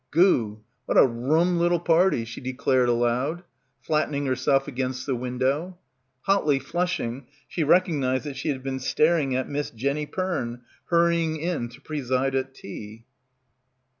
Goo— 0.09 0.61
what 0.87 0.97
a 0.97 1.05
rum 1.05 1.59
little 1.59 1.79
party, 1.79 2.25
she 2.25 2.41
declared 2.41 2.89
aloud, 2.89 3.43
flattening 3.83 4.25
herself 4.25 4.67
against 4.67 5.05
the 5.05 5.13
window. 5.15 5.77
Hotly 6.23 6.57
flushing, 6.57 7.27
she 7.47 7.63
recognised 7.63 8.23
that 8.23 8.35
she 8.35 8.49
had 8.49 8.63
been 8.63 8.79
staring 8.79 9.35
at 9.35 9.47
Miss 9.47 9.69
Jenny 9.69 10.07
Perne 10.07 10.61
hurrying 10.85 11.37
in 11.37 11.69
to 11.69 11.79
preside 11.81 12.33
at 12.33 12.55
tea. 12.55 13.05